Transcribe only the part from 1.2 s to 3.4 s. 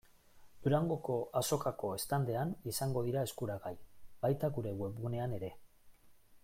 Azokako standean izango dira